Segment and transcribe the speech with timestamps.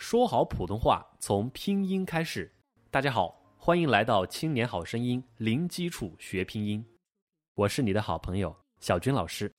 [0.00, 2.50] 说好普通话从拼音开始。
[2.90, 6.82] 大家好，欢迎来到《青年好声音》零基础学拼音。
[7.54, 9.52] 我是你的好朋友小军老师。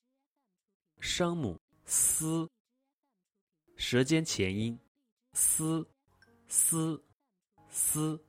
[0.99, 2.49] 声母 s，
[3.75, 4.77] 舌尖前音
[5.33, 5.85] s
[6.47, 7.03] s
[7.69, 8.19] s，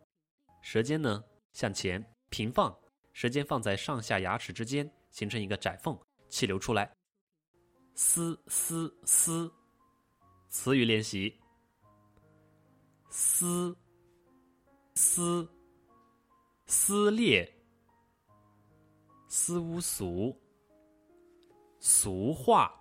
[0.61, 1.25] 舌尖呢
[1.55, 2.79] 向前平放，
[3.15, 5.99] 舌尖放在上下牙齿之间，形成一个窄缝，
[6.29, 6.93] 气流出来。
[7.95, 9.51] s s s，
[10.51, 11.42] 词语练习。
[13.15, 13.77] 撕，
[14.95, 15.47] 撕，
[16.65, 17.47] 撕裂
[19.29, 20.35] ，s u 俗，
[21.79, 22.75] 俗话，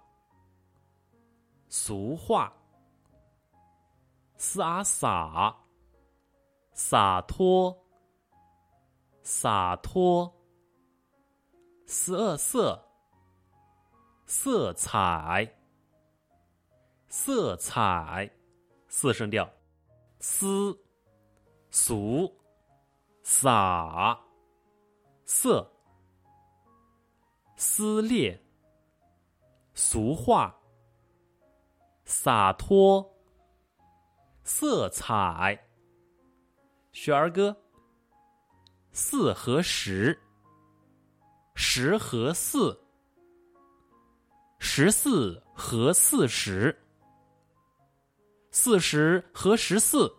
[1.68, 2.54] 俗话，
[4.38, 5.54] 斯阿洒，
[6.72, 7.78] 洒脱，
[9.24, 10.34] 洒脱，
[11.86, 12.82] 斯二色，
[14.26, 15.54] 色彩，
[17.10, 18.34] 色彩，
[18.88, 19.61] 四声调。
[20.24, 20.80] 丝、
[21.72, 22.32] 俗、
[23.24, 24.16] 洒、
[25.26, 25.68] 色、
[27.56, 28.40] 撕裂、
[29.74, 30.56] 俗话、
[32.06, 33.04] 洒脱、
[34.44, 35.60] 色彩。
[36.92, 37.58] 学儿歌：
[38.92, 40.16] 四和十，
[41.56, 42.80] 十和四，
[44.60, 46.78] 十四和四十。
[48.54, 50.14] 四十和十四，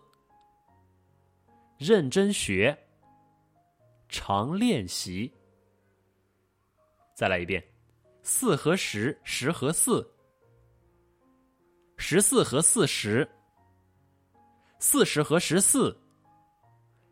[1.77, 2.77] 认真学，
[4.07, 5.31] 常练习。
[7.13, 7.63] 再来一遍，
[8.21, 10.07] 四和十，十和四，
[11.97, 13.27] 十四和四十，
[14.79, 15.95] 四十和十四，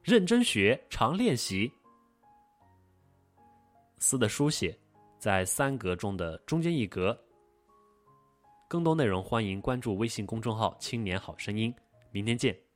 [0.03, 1.71] 认真学，常练习。
[3.97, 4.77] 四的书写
[5.19, 7.17] 在三格中的中间一格。
[8.67, 11.73] 更多内容，欢迎关注微信公众号“青年好声音”。
[12.11, 12.70] 明天见。